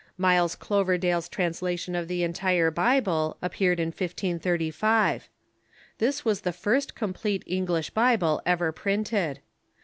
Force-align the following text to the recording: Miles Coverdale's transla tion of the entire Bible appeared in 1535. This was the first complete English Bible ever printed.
Miles 0.17 0.55
Coverdale's 0.55 1.29
transla 1.29 1.77
tion 1.77 1.93
of 1.93 2.07
the 2.07 2.23
entire 2.23 2.71
Bible 2.71 3.37
appeared 3.39 3.79
in 3.79 3.89
1535. 3.89 5.29
This 5.99 6.25
was 6.25 6.41
the 6.41 6.51
first 6.51 6.95
complete 6.95 7.43
English 7.45 7.91
Bible 7.91 8.41
ever 8.43 8.71
printed. 8.71 9.41